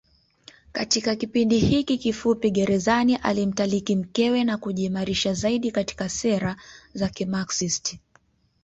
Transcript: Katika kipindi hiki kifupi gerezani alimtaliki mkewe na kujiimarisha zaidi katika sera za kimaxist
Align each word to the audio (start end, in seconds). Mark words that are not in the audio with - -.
Katika 0.71 1.15
kipindi 1.15 1.59
hiki 1.59 1.97
kifupi 1.97 2.51
gerezani 2.51 3.15
alimtaliki 3.15 3.95
mkewe 3.95 4.43
na 4.43 4.57
kujiimarisha 4.57 5.33
zaidi 5.33 5.71
katika 5.71 6.09
sera 6.09 6.55
za 6.93 7.09
kimaxist 7.09 7.97